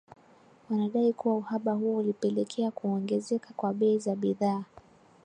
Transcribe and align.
Wanadai 0.69 1.13
kuwa 1.13 1.37
uhaba 1.37 1.73
huo 1.73 1.97
ulipelekea 1.97 2.71
kuongezeka 2.71 3.53
kwa 3.53 3.73
bei 3.73 3.99
za 3.99 4.15
bidhaa 4.15 4.63